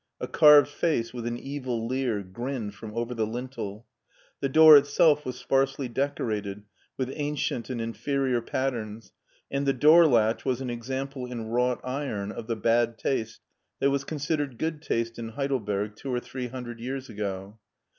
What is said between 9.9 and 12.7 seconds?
latch was an example in wrought iron of the